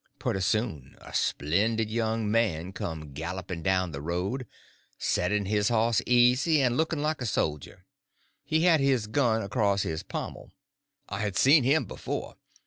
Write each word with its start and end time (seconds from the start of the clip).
Pretty 0.17 0.41
soon 0.41 0.97
a 0.99 1.13
splendid 1.13 1.91
young 1.91 2.31
man 2.31 2.73
come 2.73 3.13
galloping 3.13 3.61
down 3.61 3.91
the 3.91 4.01
road, 4.01 4.47
setting 4.97 5.45
his 5.45 5.69
horse 5.69 6.01
easy 6.07 6.59
and 6.59 6.75
looking 6.75 7.03
like 7.03 7.21
a 7.21 7.25
soldier. 7.27 7.85
He 8.43 8.61
had 8.63 8.79
his 8.79 9.05
gun 9.05 9.43
across 9.43 9.83
his 9.83 10.01
pommel. 10.01 10.49
I 11.07 11.19
had 11.19 11.35
seen 11.37 11.63
him 11.63 11.85
before. 11.85 12.35